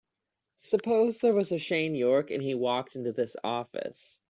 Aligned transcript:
Suppose 0.55 1.19
there 1.19 1.35
was 1.35 1.51
a 1.51 1.59
Shane 1.59 1.93
York 1.93 2.31
and 2.31 2.41
he 2.41 2.55
walked 2.55 2.95
into 2.95 3.11
this 3.13 3.35
office. 3.43 4.19